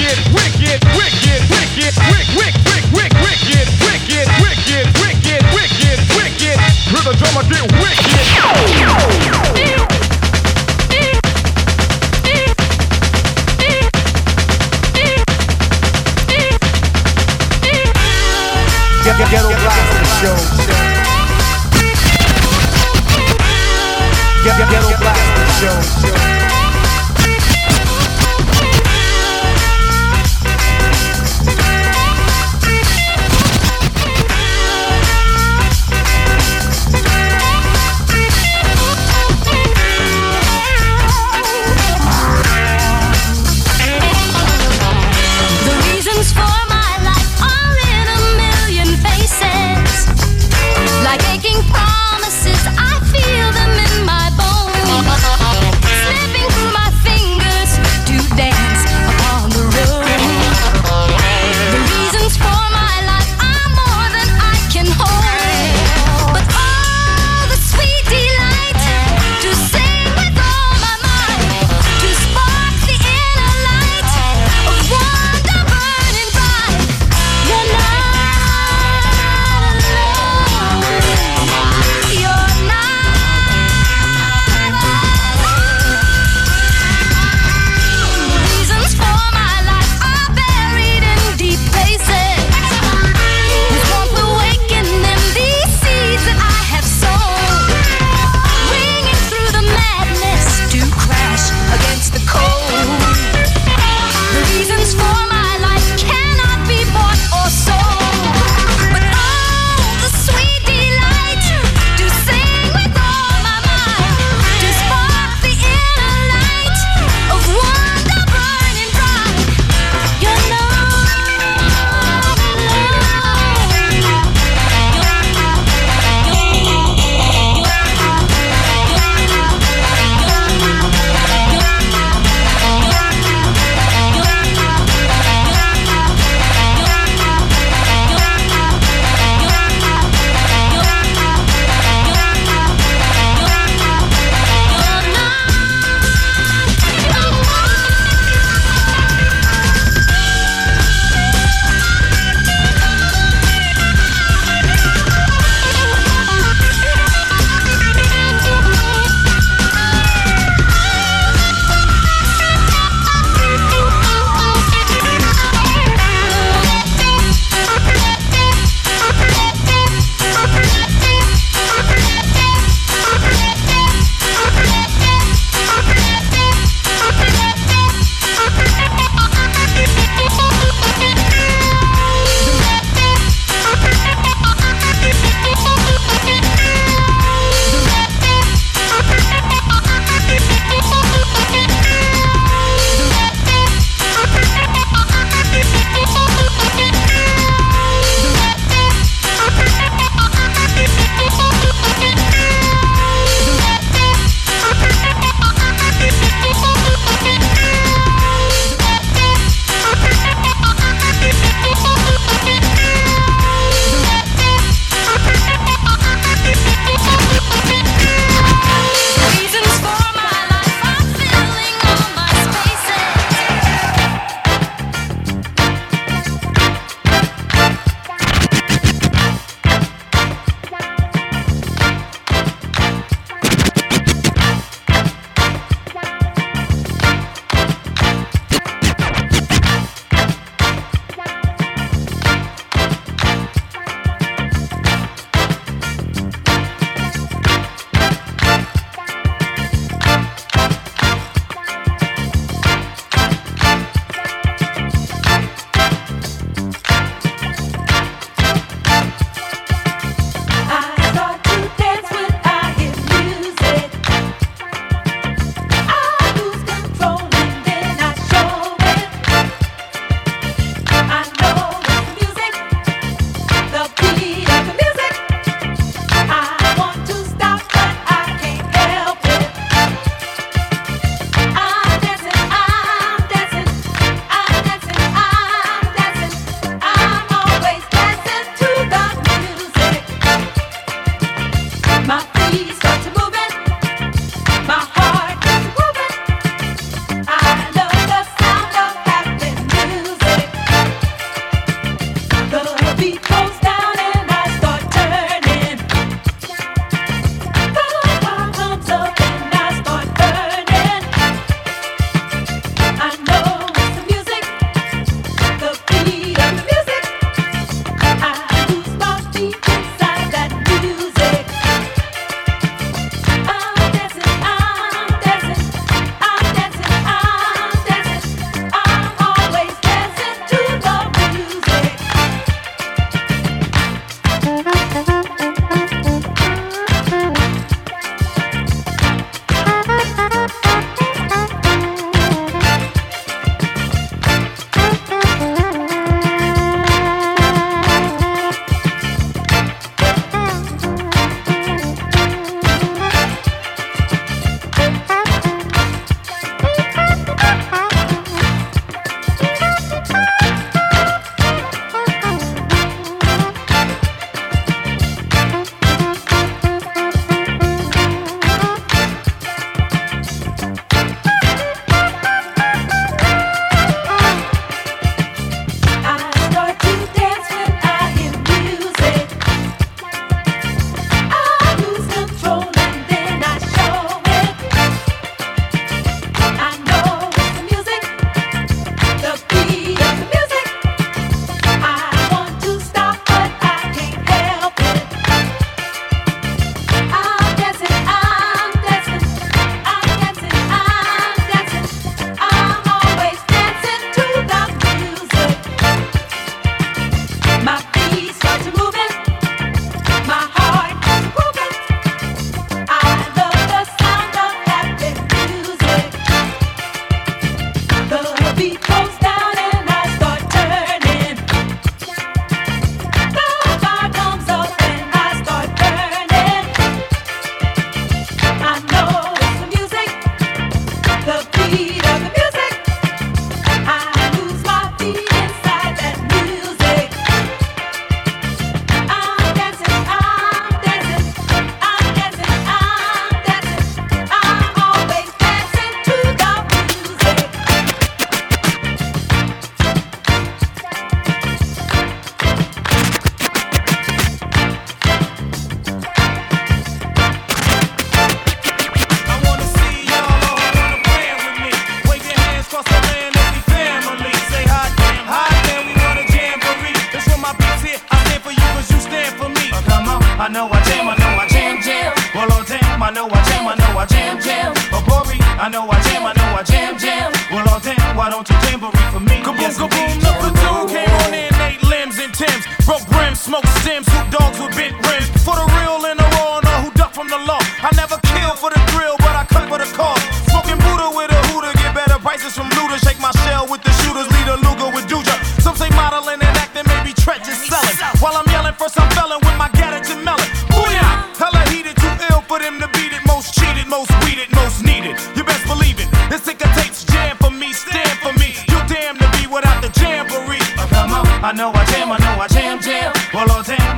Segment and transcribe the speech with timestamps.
[0.00, 6.56] wicked, wicked, wicked, wicked, wick, wick, wick, wick, wicked, wicked, wicked, wicked, wicked, wicked.
[6.88, 8.00] Hear the drummer get wicked.
[19.30, 20.36] Ghetto blaster show.
[24.42, 26.59] Ghetto blaster show.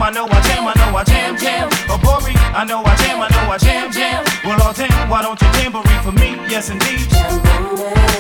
[0.03, 1.71] I know I jam, I know I jam, jam.
[2.03, 4.25] Bobby, I know I jam, I know I jam, jam.
[4.43, 6.35] Well, oh damn, why don't you jamboree for me?
[6.51, 7.07] Yes, indeed.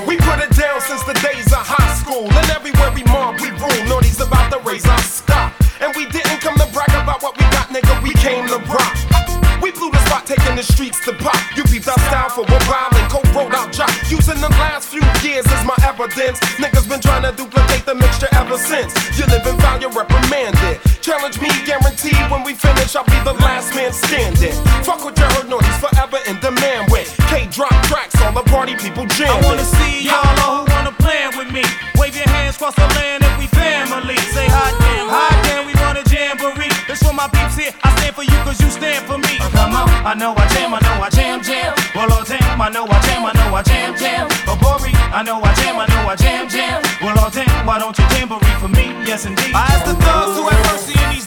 [0.06, 2.30] We put it down since the days of high school.
[2.30, 3.82] And everywhere we mob, we rule.
[3.90, 5.58] Naughty's about to raise our stock.
[5.80, 8.00] And we didn't come to brag about what we got, nigga.
[8.00, 9.21] We came to rock.
[10.32, 11.36] Taking the streets to pop.
[11.56, 13.92] You peeped our style for a while and coke rolled out jock.
[14.08, 16.40] Using the last few years as my evidence.
[16.56, 18.92] Niggas been trying to duplicate the mixture ever since.
[19.18, 20.80] You live foul, you're reprimanded.
[21.04, 24.56] Challenge me, guaranteed when we finish, I'll be the last man standing.
[24.86, 27.12] Fuck with your heard, Naughty's forever in demand with.
[27.28, 31.36] K drop tracks, all the party people I wanna see y'all all who wanna plan
[31.36, 31.64] with me.
[31.98, 34.16] Wave your hands across the land if we family.
[34.32, 36.72] Say hot damn, hot damn, we want a jamboree.
[36.86, 37.72] This for my peeps here.
[37.84, 39.21] I stand for you cause you stand for me.
[39.62, 41.70] Come I know I jam, I know I jam, jam.
[41.94, 44.26] Well, oh damn, I know I jam, I know I jam, jam.
[44.50, 46.82] Oh, Bobby, I know I jam, I know I jam, jam.
[47.00, 48.90] Well, oh damn, why don't you jamboree for me?
[49.06, 49.54] Yes, indeed.
[49.54, 51.24] I ask the thugs who have mercy in these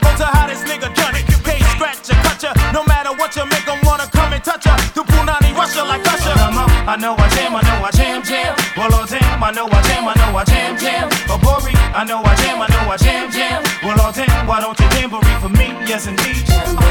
[0.00, 1.26] go to how this nigga done it.
[1.44, 2.52] Pay scratch ya, cut ya.
[2.72, 4.76] No matter what you make 'em wanna come and touch ya.
[4.94, 6.34] The Punani rush ya like Usher.
[6.34, 8.54] Come on, I know I jam, I know I jam, jam.
[8.76, 11.08] Well, oh damn, I know I jam, I know I jam, jam.
[11.28, 13.62] Oh, Bobby, I know I jam, I know I jam, jam.
[13.84, 15.66] Well, oh damn, why don't you jamboree for me?
[15.86, 16.42] Yes, indeed.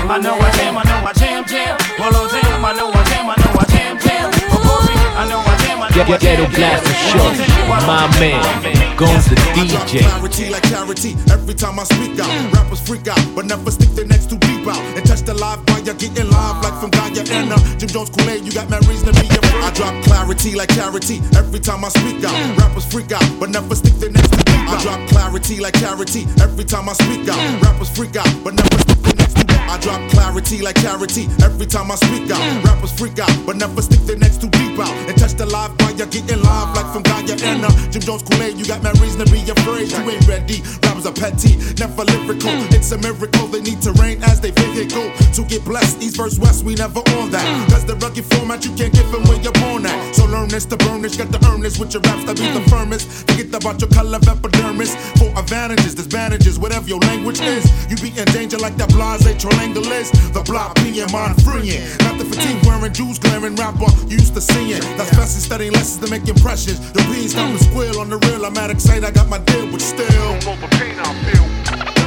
[0.09, 1.77] I know I jam, I know I jam, jam.
[1.99, 4.31] Well, oh damn, I know I jam, I know I jam, jam.
[4.53, 6.79] Oh, Bobby, I know I jam, I know I jam, Ghetto jam.
[6.79, 8.92] Blaster Well, Show, oh, damn, why don't my you man, for me?
[9.03, 9.99] Goes the I drop DJ.
[9.99, 12.31] Clarity like clarity every time I speak out.
[12.55, 14.79] Rappers freak out, but never stick their necks too deep out.
[14.95, 18.47] And touch the live fire, getting live like from Gaia and uh, Jim Jones Kool-Aid.
[18.47, 19.59] You got mad reason to be afraid.
[19.59, 22.31] I drop clarity like clarity every time I speak out.
[22.31, 22.55] Mm.
[22.55, 24.79] Rappers freak out, but never stick their necks too deep out.
[24.79, 27.35] I drop clarity like clarity every time I speak out.
[27.35, 27.59] Mm.
[27.59, 29.52] Rappers freak out, but never stick their necks too deep out.
[29.69, 32.43] I drop clarity like clarity every time I speak out.
[32.43, 32.63] Mm.
[32.63, 34.93] Rappers freak out, but never stick their necks too deep out.
[35.07, 37.69] And touch the live fire, getting live like from Gaia and mm.
[37.71, 38.57] uh, Jim Jones Kool-Aid.
[38.57, 39.91] You got mad reason to be afraid.
[39.91, 40.61] You ain't ready.
[40.83, 42.51] Rappers are petty, never lyrical.
[42.51, 42.73] Mm.
[42.75, 46.01] It's a miracle they need to terrain as they vehicle to get blessed.
[46.01, 47.45] East versus West, we never on that.
[47.69, 50.15] Cause the rugged format you can't give them where you're born at.
[50.15, 52.47] So learn this to burn this, got to earn this with your raps to be
[52.51, 53.29] the firmest.
[53.29, 54.95] Forget about your color of epidermis.
[55.17, 57.63] For advantages, disadvantages, whatever your language is.
[57.89, 60.11] You be in danger like that blase triangle is.
[60.31, 61.83] The block being mind freeing.
[62.03, 64.81] Not the fatigue wearing Jews glaring rapper you used to seeing.
[64.97, 66.79] That's best in studying lessons to make impressions.
[66.91, 68.45] The beans come to squeal on the real.
[68.45, 70.33] I'm at excited, I got my deal, but still.
[70.45, 71.45] know the pain I feel.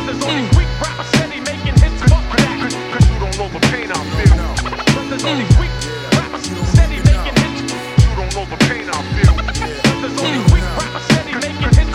[0.07, 2.01] There's only weak rappers steady making hits.
[2.11, 2.73] Fuck that.
[2.93, 4.37] Cause you don't know the pain I feel.
[5.11, 5.75] There's only weak
[6.15, 7.61] rappers steady making hits.
[8.03, 9.35] You don't know the pain I feel.
[10.03, 11.86] There's only weak rappers steady making hits.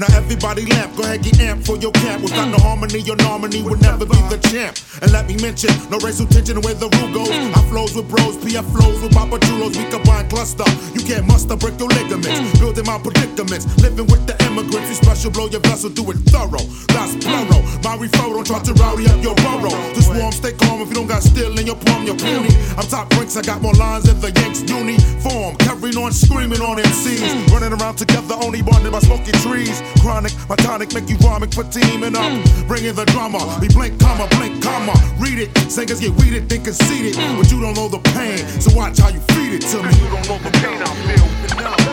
[0.00, 2.22] Now everybody lamp, go ahead get amped for your camp.
[2.22, 4.72] Without no harmony, your nominee would never be the champ.
[5.04, 7.28] And let me mention, no racial tension where the rule goes.
[7.28, 10.64] I flows with bros, PF flows with Papa Chulos, we combine cluster.
[10.96, 12.48] You can't muster, break your ligaments.
[12.56, 14.88] Building my predicaments, living with the immigrants.
[14.88, 16.64] We special, blow your vessel, do it thorough.
[16.96, 17.60] That's plural.
[17.84, 19.76] My referral, don't try to rowdy up your burrow.
[19.92, 22.48] Just warm, stay calm if you don't got steel in your palm, you're puny.
[22.80, 25.60] I'm top ranks, I got more lines than the Yanks uniform.
[25.60, 27.52] Carrying on, screaming on MCs.
[27.52, 29.84] Running around together, only bonded by smoking trees.
[30.00, 32.32] Chronic, my tonic make you vomit for teaming up.
[32.66, 34.94] Bringing the drama, we blink, comma, blink, comma.
[35.18, 37.16] Read it, singers get weeded, then conceited.
[37.36, 39.90] But you don't know the pain, so watch how you feed it to me.
[40.00, 41.26] You don't know the pain I feel.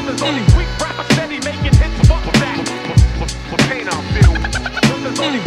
[0.08, 2.08] There's only weak rappers steady making hits.
[2.08, 2.58] Fuck that.
[3.52, 4.34] The pain I feel.
[5.04, 5.40] There's only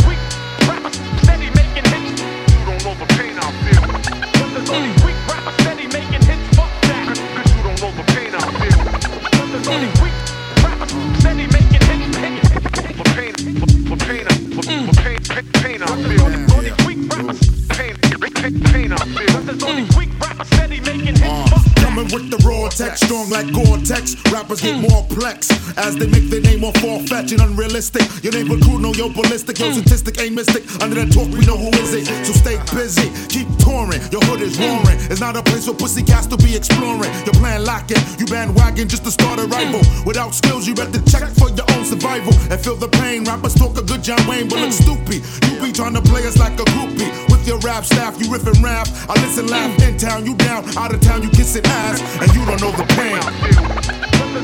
[22.11, 24.17] text, strong like cortex.
[24.33, 28.03] rappers get more plex as they make their name more far-fetched and unrealistic.
[28.23, 29.81] Your name crude, no, yo ballistic, yo hmm.
[29.81, 30.65] statistic, ain't mystic.
[30.83, 32.07] Under that talk, we know who is it.
[32.27, 34.01] So stay busy, keep touring.
[34.11, 34.65] Your hood is hmm.
[34.65, 34.99] roaring.
[35.11, 37.13] It's not a place for pussy cats to be exploring.
[37.25, 39.53] Your plan locking, you bandwagon just to start a hmm.
[39.53, 39.83] rival.
[40.05, 43.25] Without skills, you better check for your own survival and feel the pain.
[43.25, 45.23] Rappers talk a good John Wayne, but look stupid.
[45.47, 47.11] You be trying to play us like a groupie.
[47.31, 48.89] With your rap staff, you riff and rap.
[49.09, 52.45] I listen, laugh in town, you down, out of town, you kissing ass, and you
[52.45, 53.21] don't know the pain.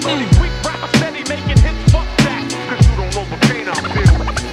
[0.07, 0.53] Only weak
[0.97, 2.51] steady making hits, fuck that.
[2.69, 4.46] Cause you don't know the pain I feel.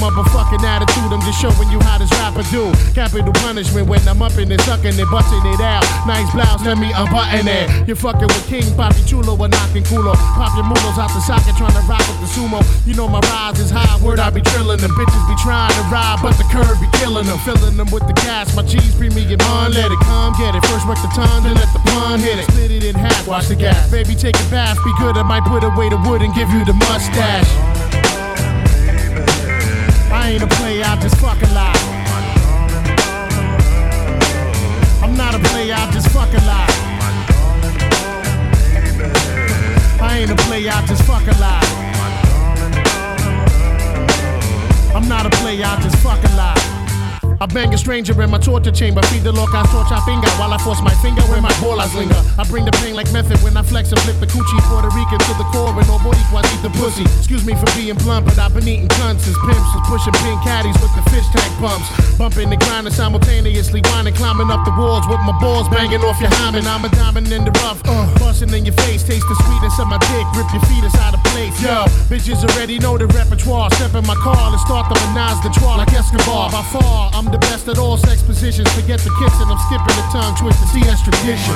[0.00, 2.72] Motherfucking attitude, I'm just showing you how this rapper do.
[2.96, 5.84] Capital punishment when I'm up in it, sucking it, busting it out.
[6.08, 7.68] Nice blouse, let me unbutton it.
[7.86, 10.16] You're fucking with King Papi Chulo or knocking culo.
[10.34, 12.64] Pop your mulos out the socket, trying to rock with the sumo.
[12.88, 14.90] You know my rise is high, word I be drilling them.
[14.96, 17.38] Bitches be trying to ride, but the curve be killing them.
[17.44, 19.76] Filling them with the gas, my G's premium on.
[19.76, 20.64] Let it come, get it.
[20.64, 22.48] First work the tongue, then let the pun hit it.
[22.48, 23.90] Split it in half, watch the gas.
[23.90, 25.20] Baby, take a bath, be good.
[25.20, 27.69] I might put away the wood and give you the mustache.
[30.20, 31.72] I ain't a player, I just fucking lie.
[35.02, 36.66] I'm not a player, I just fucking lie.
[39.98, 41.64] I ain't a player, I just fucking lie.
[44.94, 46.59] I'm not a player, I just fucking lie.
[47.40, 49.00] I bang a stranger in my torture chamber.
[49.08, 52.20] Feed the loca, torch our finger while I force my finger where my ball linger.
[52.36, 55.16] I bring the pain like method when I flex and flip the coochie Puerto Rican
[55.16, 57.08] to the core and no Boricua eat the pussy.
[57.16, 60.36] Excuse me for being blunt, but I've been eating cunts since pimps was pushing pink
[60.44, 61.88] caddies with the fish tank pumps.
[62.20, 66.28] Bumping and grinding simultaneously, whining, climbing up the walls with my balls banging off your
[66.44, 66.68] hymen.
[66.68, 69.88] I'm a diamond in the rough, uh, busting in your face, taste the sweetness of
[69.88, 71.56] my dick, rip your fetus out of place.
[71.64, 73.72] Yo, bitches already know the repertoire.
[73.80, 76.52] Step in my car and start the menage the trois like Escobar.
[76.52, 78.68] By far, I'm the best at all sex positions.
[78.72, 80.58] Forget the kicks and I'm skipping the tongue twist.
[80.72, 81.54] See that's tradition.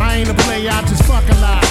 [0.00, 1.66] I ain't a play, I just fuck a lie.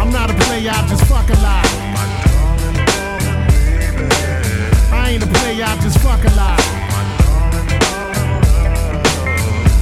[0.00, 1.64] I'm not a player, I just fuck a lie.
[4.92, 6.58] I ain't a play, I just fuck a lie.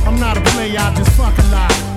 [0.07, 1.92] I'm not a player, I just fuck a lie.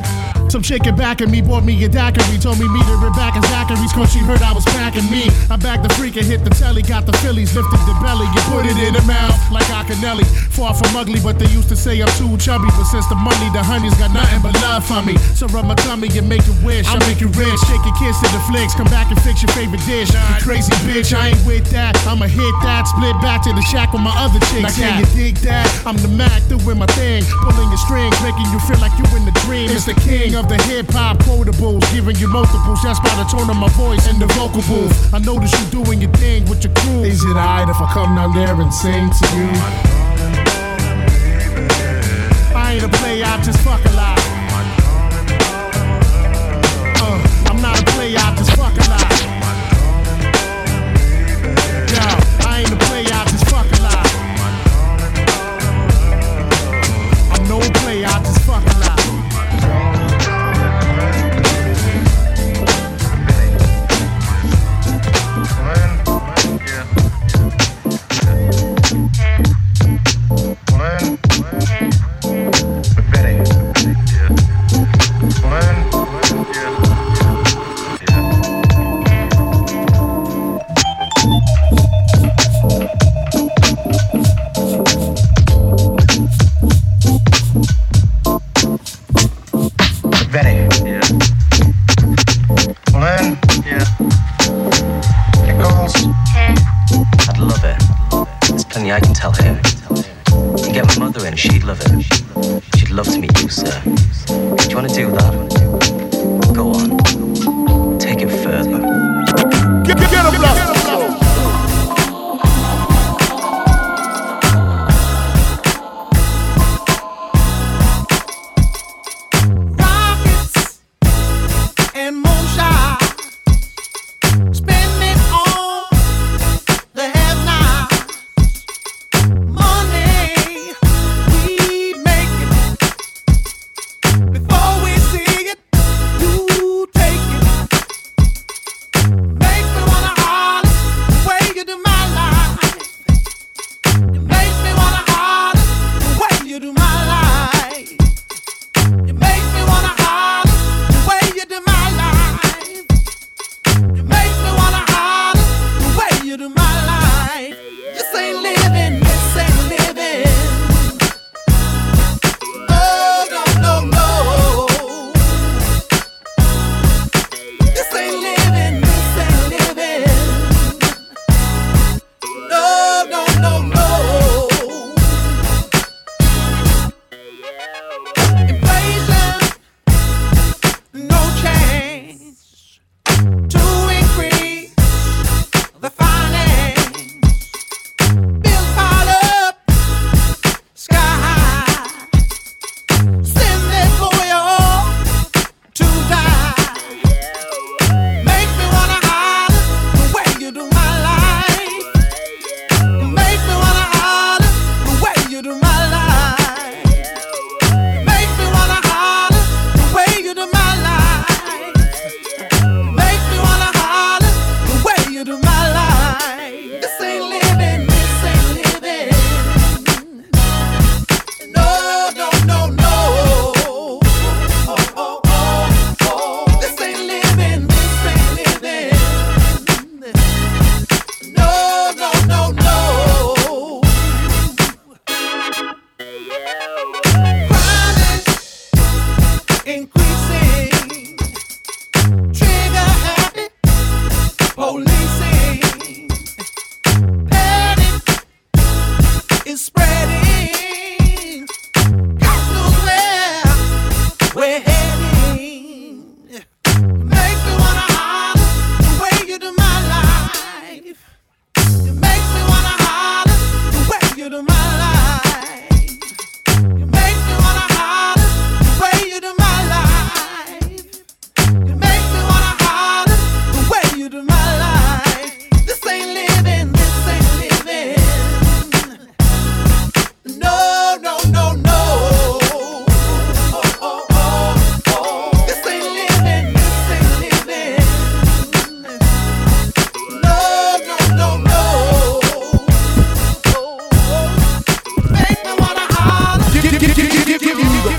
[0.55, 2.39] Some chick in back at me bought me a daiquiri.
[2.39, 5.27] Told me meet her back Zachary's cause she heard I was packing me.
[5.51, 6.81] I bagged the freak and hit the telly.
[6.81, 10.23] Got the Phillies, lifted the belly and put it in the mouth like Akinyele.
[10.55, 12.71] Far from ugly, but they used to say I'm too chubby.
[12.71, 15.19] But since the money, the honey's got nothing but love for me.
[15.35, 16.87] So rub my tummy and make a wish.
[16.87, 17.59] I make you rich.
[17.67, 18.79] Shake your kiss to the flicks.
[18.79, 20.07] Come back and fix your favorite dish.
[20.07, 21.99] You crazy bitch, I ain't with that.
[22.07, 22.87] I'ma hit that.
[22.87, 24.79] Split back to the shack with my other chicks.
[24.79, 25.67] Now can you dig that?
[25.83, 27.27] I'm the Mac doing my thing.
[27.43, 29.67] Pulling your strings, making you feel like you in the dream.
[29.67, 32.81] It's the king of the hip hop quotables, giving you multiples.
[32.83, 35.13] That's by the tone of my voice and the vocal booth.
[35.13, 37.03] I notice you doing your thing with your crew.
[37.03, 39.49] Is it alright if I come down there and sing to you?
[42.55, 44.04] I ain't a player, I just fuck a lie.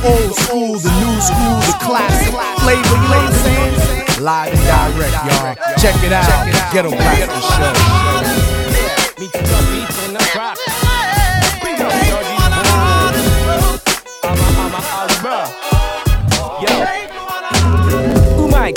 [0.06, 4.22] Old school, the new school, the classic flavor, you know what I'm saying?
[4.22, 5.54] Live and direct, y'all.
[5.78, 6.72] Check it out.
[6.72, 8.55] Ghetto Blaster Show.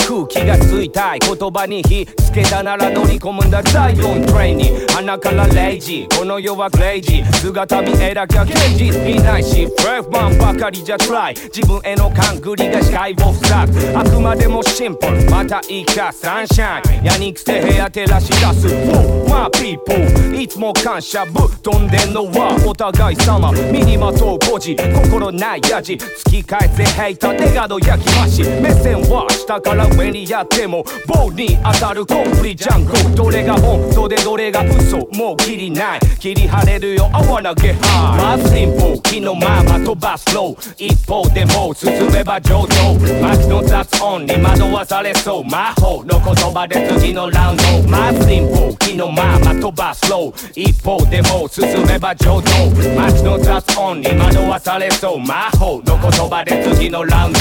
[0.10, 4.72] 空気がついたい言葉に火つけたなら乗り込むんだザイオントレイに。
[4.89, 7.34] 鼻からレイジこの世はクレイジー。
[7.34, 9.67] 姿見えなきゃ現実いないし。
[9.67, 15.30] フレフマンばかりじゃトライ自分への勘繰りが視界を塞ぐあくまでもシンプル。
[15.30, 17.04] またいいかサンシャイン。
[17.04, 18.67] やにくせ部屋照らし出す。
[18.67, 23.52] For my people いつも感謝ぶっ飛んでんのはお互い様。
[23.52, 25.93] 身にまとう孤児心ないやじ。
[25.93, 26.84] 突き返せ。
[26.84, 28.43] ヘイタ手がど焼きまし。
[28.43, 36.00] 目線は下から上にやっても棒に当たるコンプリジャンゴどれが本当でどれが嘘もうきりない。
[36.20, 37.10] 切り晴れるよ。
[37.14, 38.18] I wanna get high.
[38.18, 42.76] まあシンプル気のまま飛ばすロー一方でも進めば上等。
[43.22, 45.46] 街の雑音に惑わされそう。
[45.46, 47.90] 魔法の言葉で次のラウンド。
[47.90, 52.50] まあシンプル気のまま飛ばすロー一方でも進めば上等。
[52.96, 55.20] 街の雑音に惑わされそう。
[55.20, 57.40] 魔法の言葉で次のラウンド。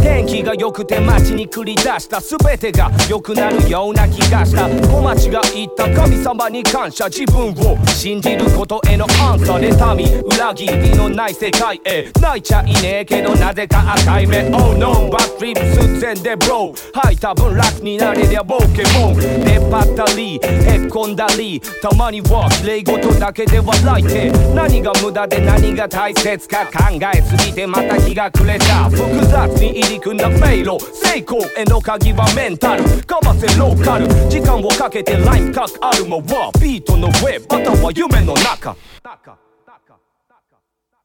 [0.00, 4.68] 天気が良くて街に繰り出した全てが良くなるような気がした。
[4.88, 12.10] 小町が言った神様に感謝自分を信じることへのアンサーで民裏切りのない世界へ。
[12.20, 14.40] 泣いちゃいねえけどなぜか赤い目。
[14.48, 21.60] Oh no バックリップ寸前でブロー吐いた分楽になれりゃ冒険も出っ張ったりへっこんだり。
[21.80, 28.90] たまには綺麗事だけで笑いて何が無駄で何が大切か考えすぎてまた日が暮れた。
[28.90, 32.84] 複雑に入り組んだ迷路成功への鍵はメンタル。
[33.04, 34.08] かませローカル。
[34.28, 38.76] 時間をかけてラインかかるもはビートの上または夢の中。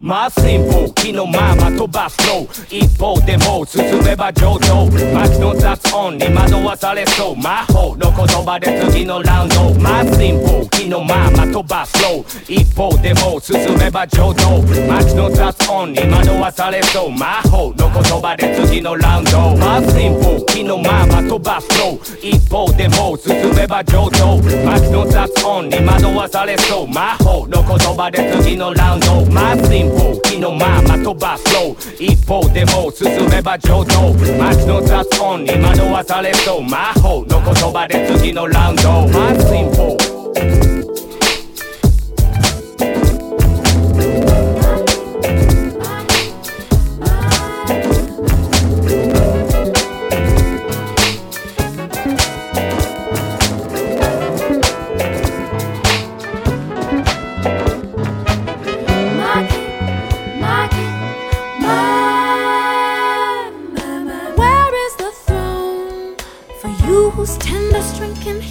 [0.03, 0.93] まあシンプル。
[0.95, 7.37] 気のまま飛ばすの一方でも進めば上等街の雑音に惑わされそう。
[7.37, 9.73] 魔法の言葉で次のラウンド。
[9.79, 10.69] まあシンプル。
[10.71, 17.09] 気のまま飛ばすの一方でも進めば上等街の雑音に惑わされそう。
[17.09, 19.55] 魔法の言葉で次のラウンド。
[19.55, 20.45] まあシンプル。
[20.47, 26.87] 気のまま飛ばすの一方でも進めば上等街の雑音に惑わされそう。
[26.89, 29.31] 魔法の言葉で次のラウンド。
[29.31, 34.13] まあシンプル気のまま飛ばフロー一方でも進めば上等。
[34.37, 36.61] 街の雑音に惑わされそう。
[36.61, 38.83] 魔法の言葉で次のラウンド。
[39.07, 40.62] まあシ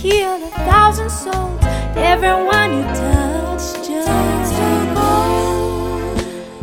[0.02, 1.60] heal a thousand souls?
[1.94, 5.10] Everyone you touch just to go.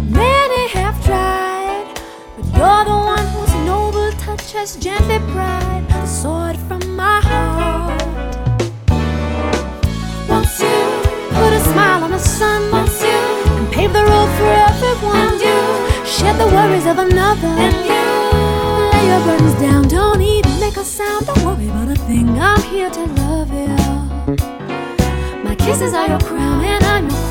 [0.09, 1.87] Many have tried,
[2.35, 8.03] but you're the one whose noble touch has gently pried the sword from my heart.
[10.27, 10.77] Won't you
[11.37, 12.69] put a smile on the sun?
[12.73, 13.19] Won't you
[13.59, 15.15] and pave the road for everyone?
[15.15, 15.59] And you
[16.05, 17.53] shed the worries of another?
[17.65, 18.03] And you
[18.91, 19.87] lay your burdens down.
[19.87, 21.25] Don't even make a sound.
[21.25, 22.39] Don't worry about a thing.
[22.39, 23.75] I'm here to love you.
[25.43, 27.28] My kisses are your crown, and I'm your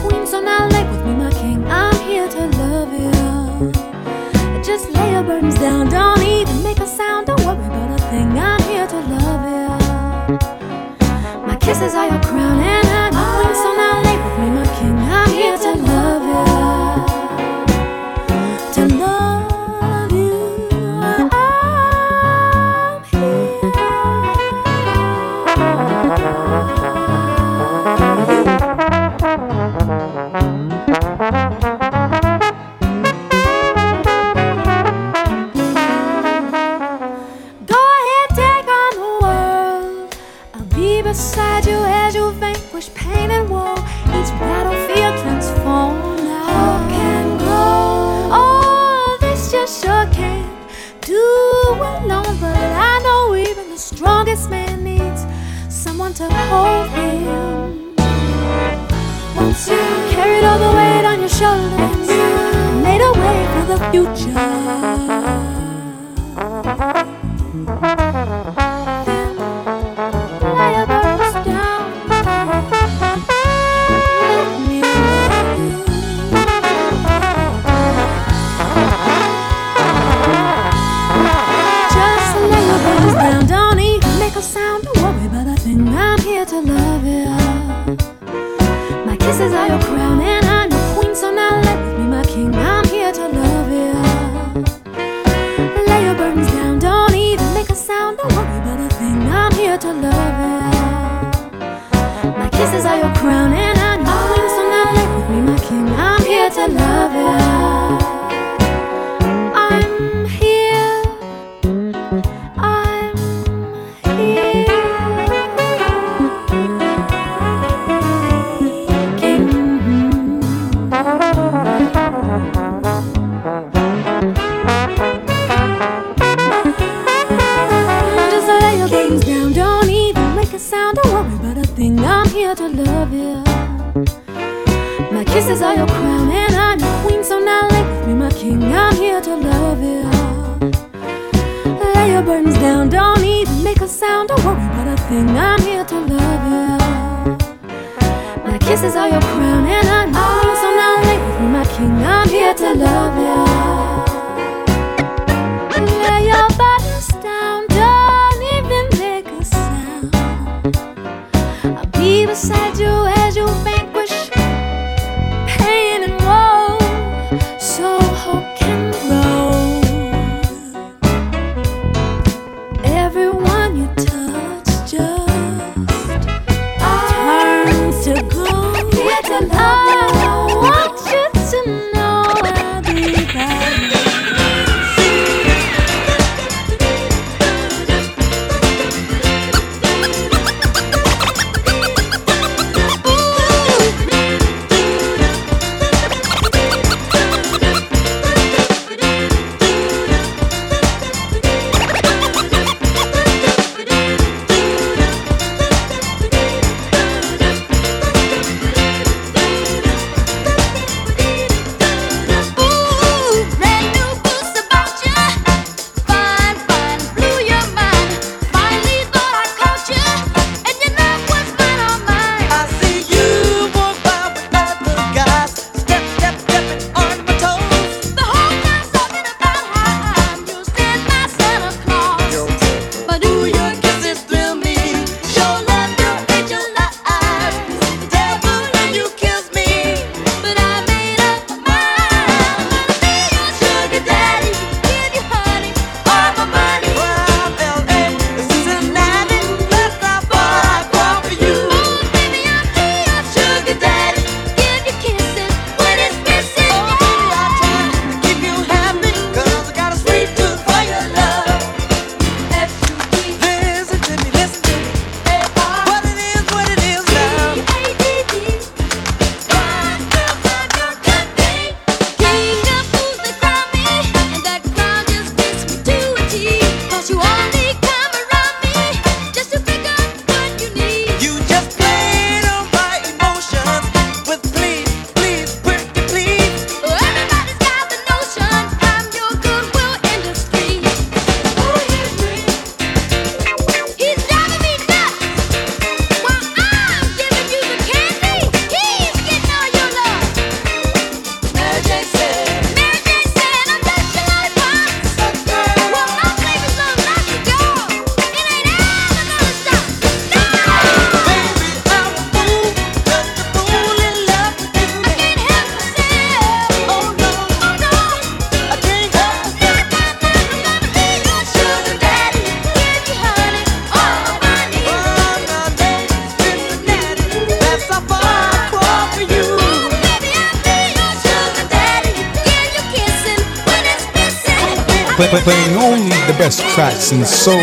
[337.12, 337.55] in soul,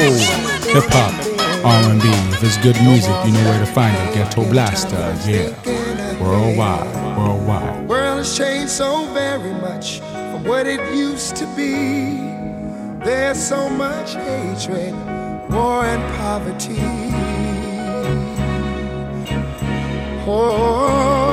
[0.73, 1.13] hip hop,
[1.63, 2.08] R&B.
[2.34, 4.13] If it's good music, you know where to find it.
[4.15, 4.97] Ghetto Blaster,
[5.29, 5.51] yeah.
[6.19, 7.88] Worldwide, worldwide.
[7.88, 12.17] world has changed so very much from what it used to be.
[13.05, 14.93] There's so much hatred,
[15.51, 16.79] war, and poverty.
[20.27, 21.24] Oh,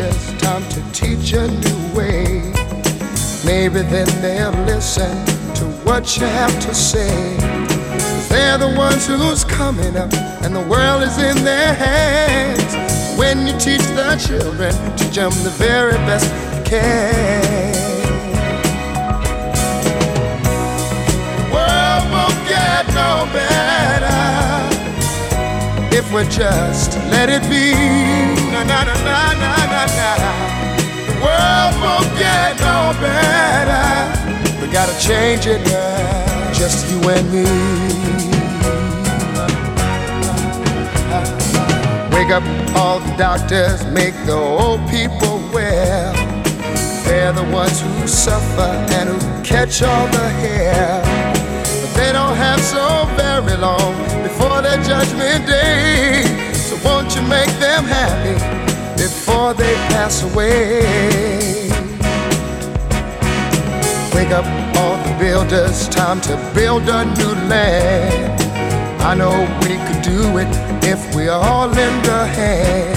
[0.00, 2.52] teachers, time to teach a new way.
[3.44, 5.10] Maybe then they'll listen
[5.54, 7.36] to what you have to say.
[8.28, 13.18] They're the ones who's coming up, and the world is in their hands.
[13.18, 17.72] When you teach the children, teach them the very best you can.
[21.36, 24.20] The world won't get no better
[25.96, 28.39] if we just let it be.
[28.60, 30.32] Na na na na na na na.
[31.06, 33.88] The world won't get no better.
[34.60, 37.46] We gotta change it now, just you and me.
[42.14, 42.44] Wake up
[42.76, 46.12] all the doctors, make the old people well.
[47.04, 51.02] They're the ones who suffer and who catch all the hair.
[51.80, 56.49] But they don't have so very long before their judgment day.
[56.84, 58.34] Won't you make them happy
[58.96, 60.80] before they pass away?
[64.14, 68.40] Wake up all the builders, time to build a new land.
[69.02, 70.48] I know we could do it
[70.84, 72.96] if we all lend a hand.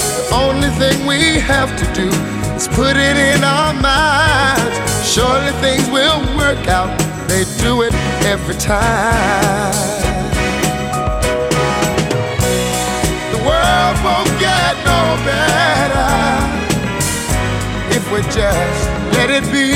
[0.00, 2.08] The only thing we have to do
[2.54, 4.76] is put it in our minds.
[5.08, 6.90] Surely things will work out.
[7.28, 10.25] They do it every time.
[19.12, 19.72] let it be.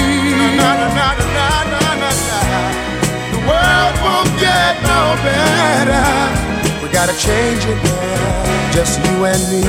[3.33, 6.07] The world won't get no better.
[6.83, 9.65] We gotta change it, now, just you and me.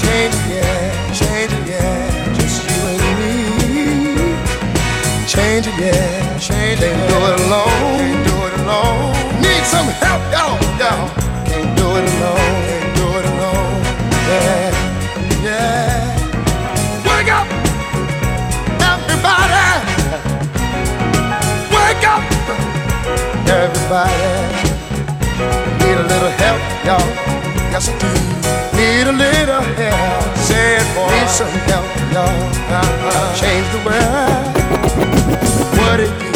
[0.00, 3.34] Change it, yeah, change it, yeah, just you and me.
[5.26, 6.20] Change it, yeah.
[6.40, 9.12] Can't do it alone, can't do it alone.
[9.42, 11.08] Need some help, y'all, y'all.
[11.46, 12.49] Can't do it alone.
[23.90, 24.70] everybody.
[25.82, 27.08] Need a little help, y'all.
[27.72, 28.06] Yes, I do.
[28.76, 30.36] Need a little help.
[30.36, 31.10] Say it, boy.
[31.10, 32.28] Need some help, y'all.
[32.70, 33.34] Uh-huh.
[33.34, 34.60] Change the world.
[35.78, 36.29] What it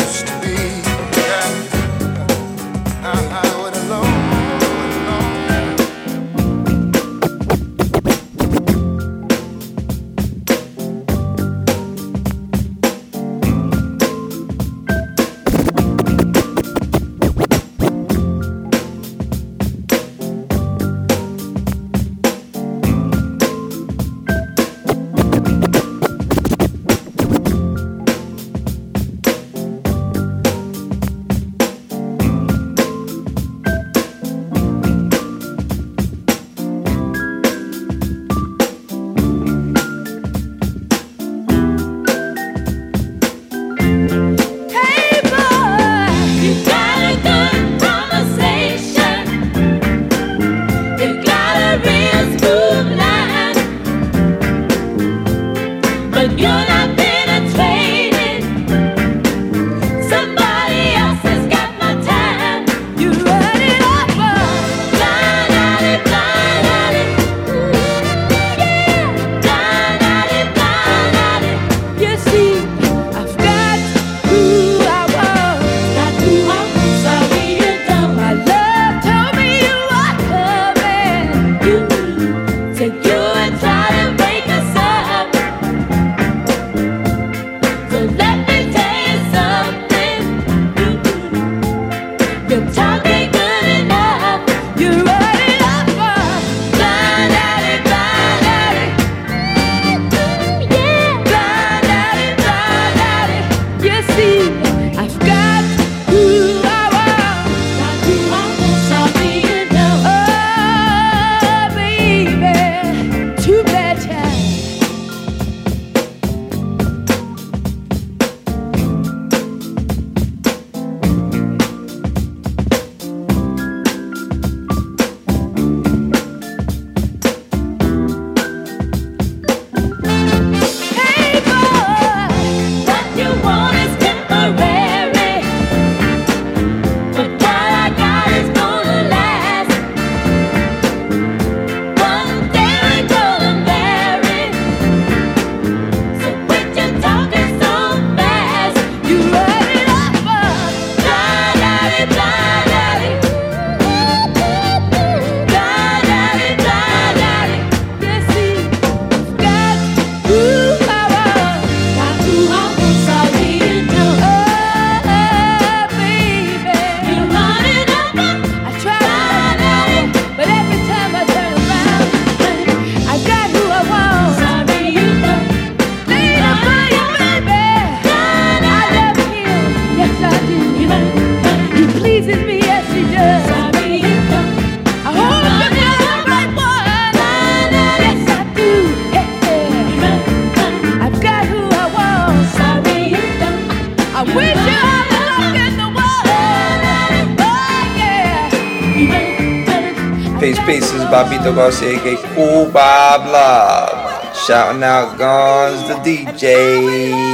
[201.44, 204.34] the boss aka Cool Bob Love.
[204.34, 207.33] Shouting out Guns the DJ.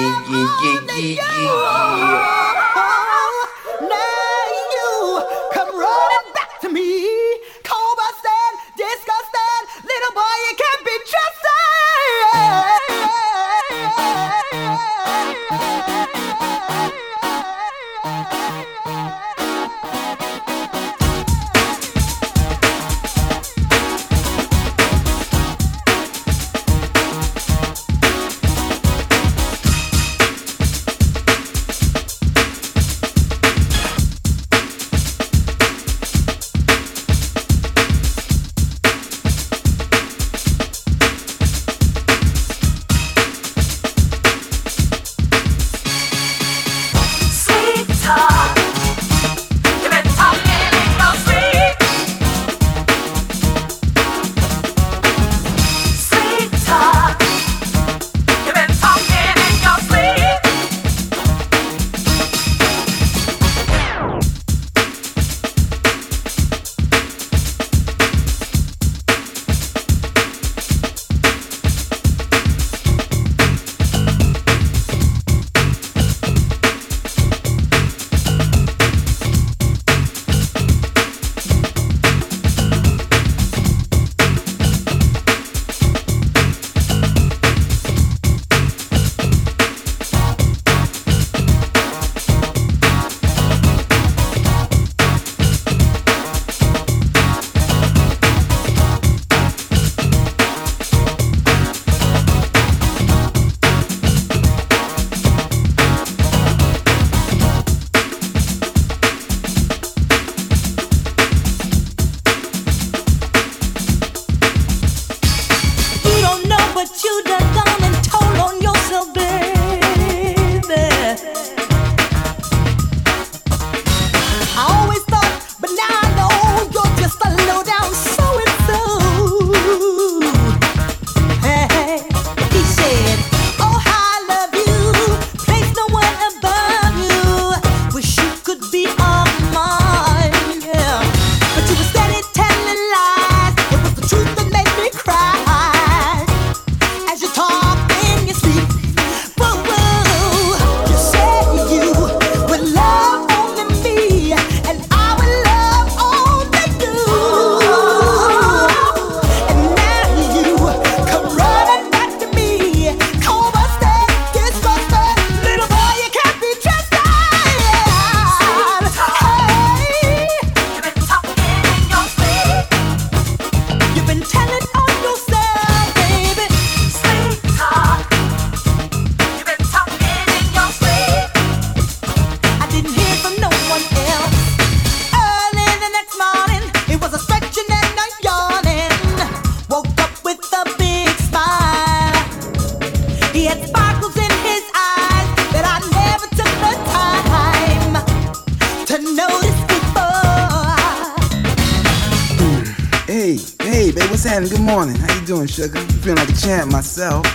[204.30, 204.94] Ten, good morning.
[204.94, 205.80] How you doing, sugar?
[206.04, 207.26] Feeling like a champ myself.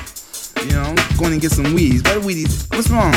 [0.63, 2.01] You know, going to get some weeds.
[2.03, 2.73] What weedies?
[2.73, 3.13] What's wrong?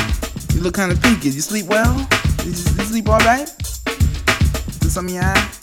[0.52, 1.22] You look kind of peaked.
[1.22, 1.94] You sleep well?
[2.38, 3.48] Did you, you sleep all right?
[3.48, 5.57] Is this something your eye?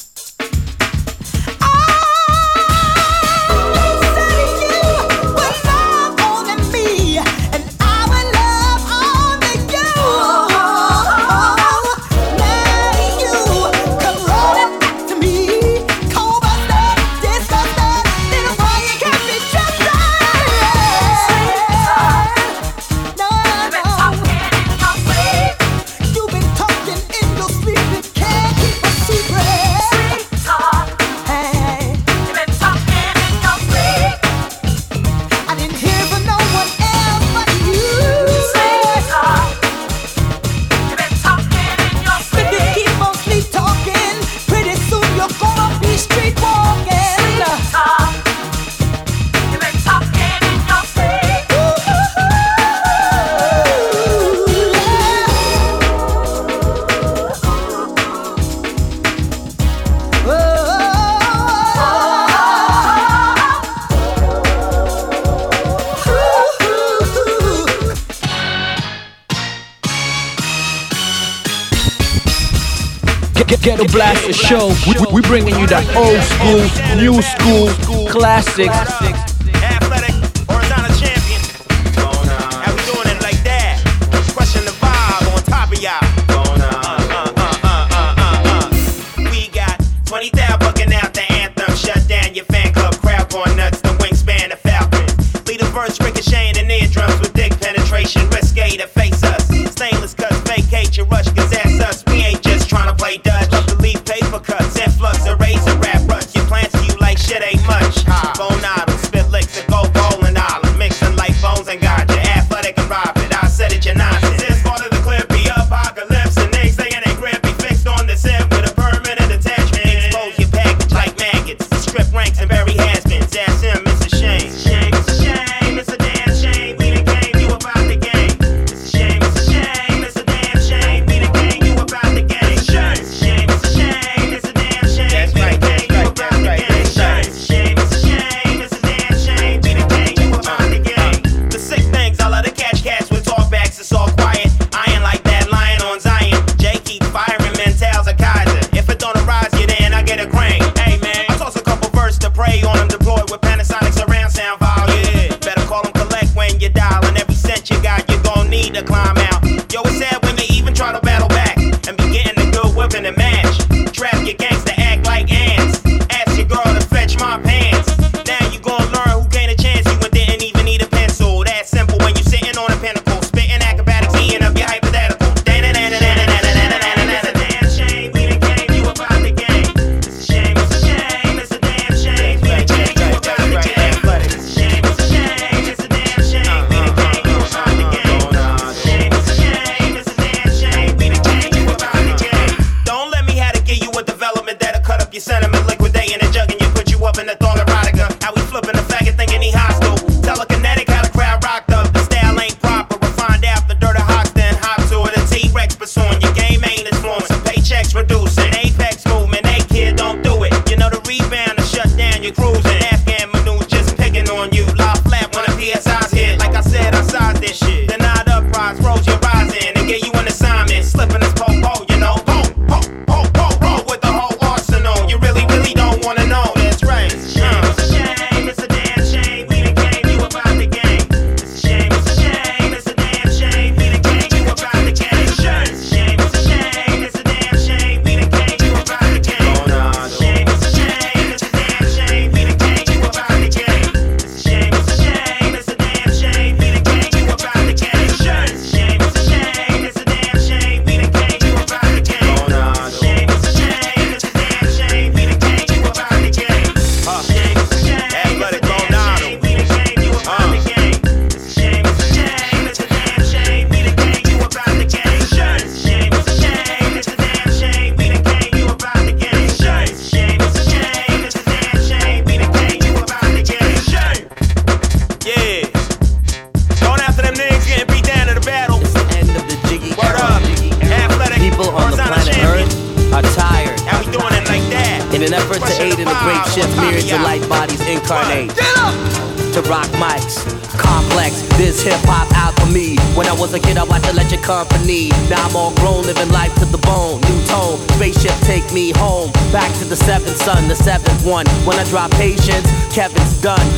[73.77, 74.71] The Blast Show.
[74.87, 76.63] We, we bringing you that old school,
[76.95, 77.67] new school,
[78.07, 79.14] classics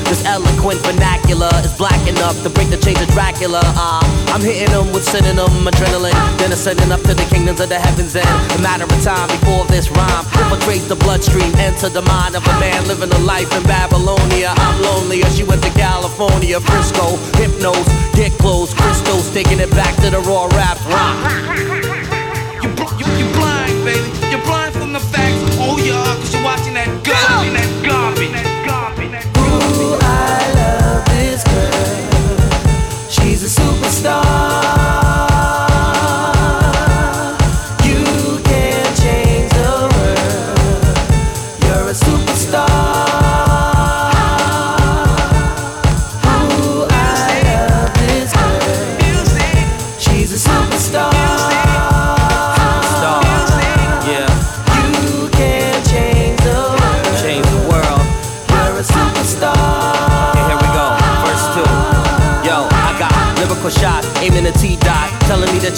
[0.05, 3.61] This eloquent vernacular is black enough to break the chains of Dracula.
[3.75, 6.15] Uh, I'm hitting them with synonym adrenaline.
[6.37, 9.65] Then ascending up to the kingdoms of the heavens and a matter of time before
[9.65, 13.63] this rhyme infiltrates the bloodstream, enter the mind of a man living a life in
[13.63, 14.53] Babylonia.
[14.55, 15.29] I'm lonelier.
[15.31, 20.45] She went to California, Frisco, hypnos, get close, crystals, taking it back to the raw
[20.55, 21.17] rap rock.
[22.63, 22.69] You,
[22.99, 24.07] you, you blind, baby.
[24.31, 25.57] You're blind from the facts.
[25.59, 26.73] Oh, yeah, cause you're watching.
[26.73, 27.53] That garbage.
[27.53, 28.46] That garbage.
[33.47, 34.76] Superstar.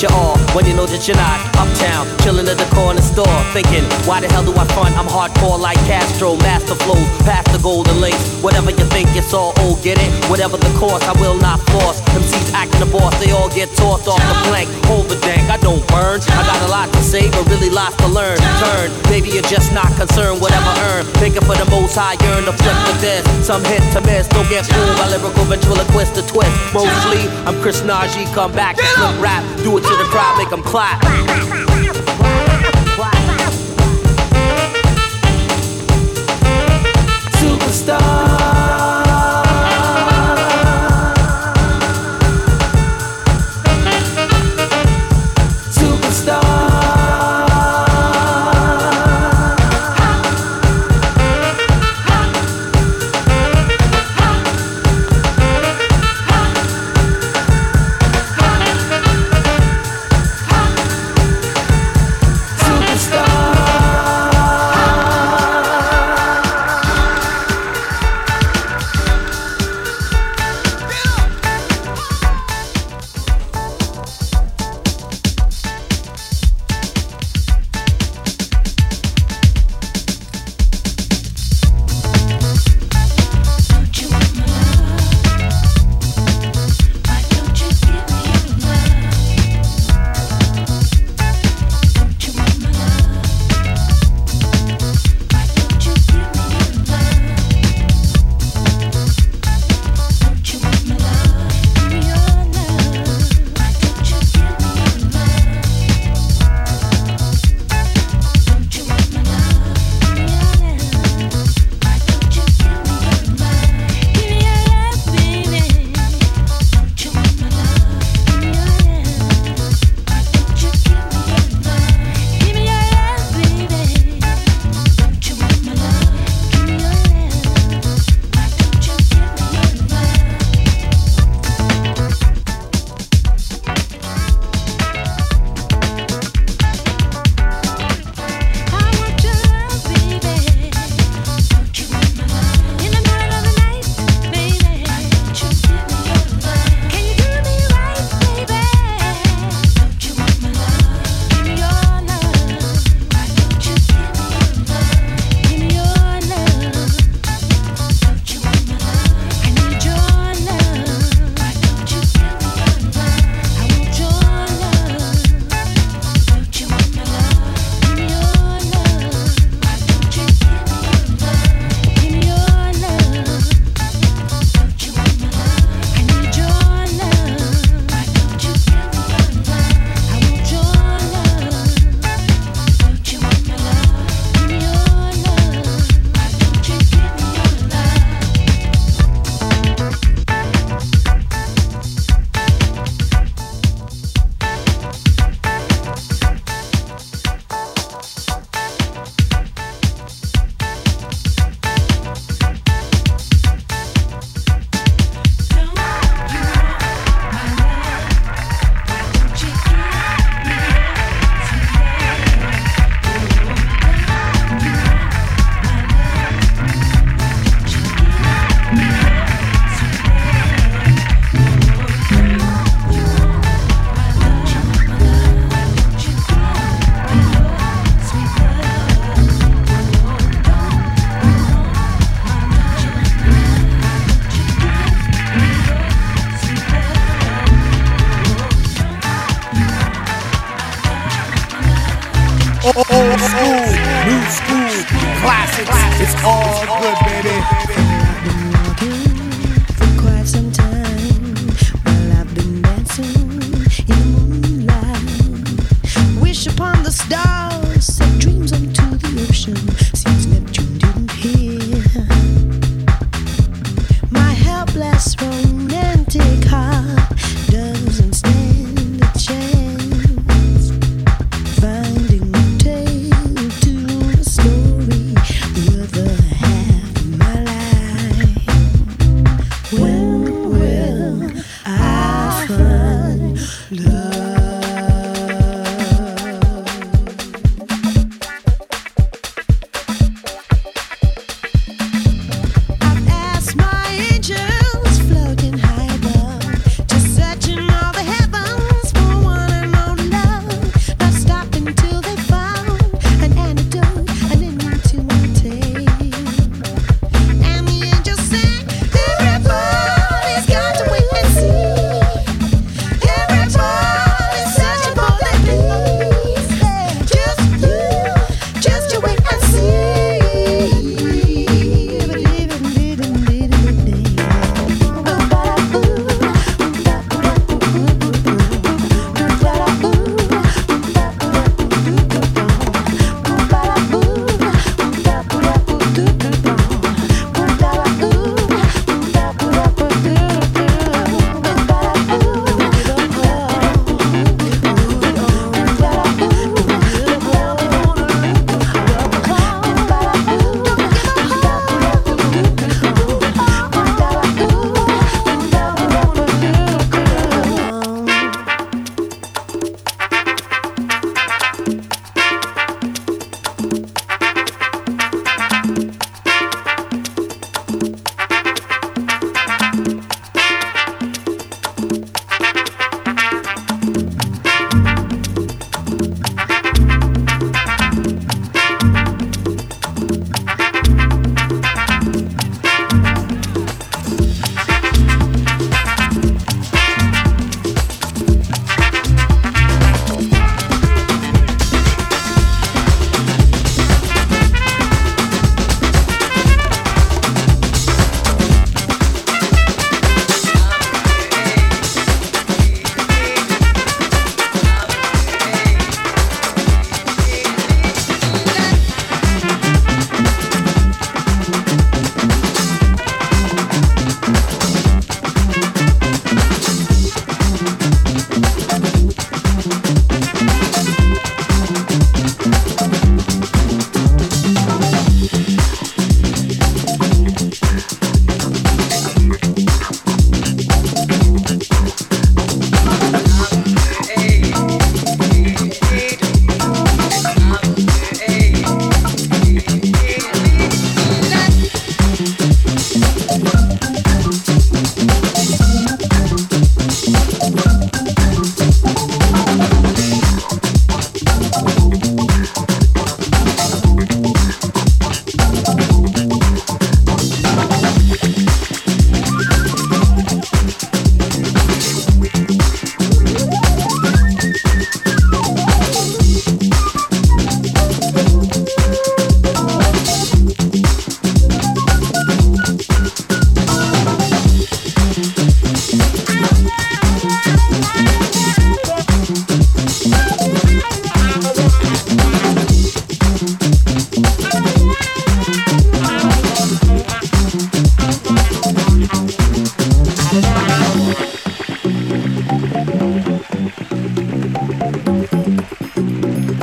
[0.08, 1.40] All when you know that you're not.
[1.58, 4.96] Uptown, chilling at the corner store, thinking, why the hell do I front?
[4.96, 8.24] I'm hardcore like Castro, master flows, past the golden links.
[8.40, 10.08] Whatever you think, it's all old, get it?
[10.32, 12.00] Whatever the course, I will not force.
[12.16, 14.70] MCs acting the boss, they all get tossed off the plank.
[14.88, 16.24] Hold the dank, I don't burn.
[16.24, 18.40] I got a lot to say, but really lots to learn.
[18.64, 21.04] Turn, maybe you're just not concerned, whatever earn.
[21.20, 23.24] Thinking for the most high, yearn to flip with this.
[23.44, 26.56] Some hit to miss, don't get fooled by lyrical ventriloquist to twist.
[26.72, 29.44] Mostly, I'm Chris Najee, come back to flip rap.
[29.64, 31.04] Do it to the crowd, make them clap.
[37.80, 38.49] Stop.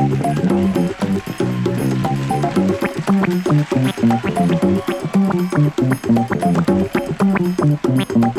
[0.08, 0.36] Thank
[8.24, 8.35] you.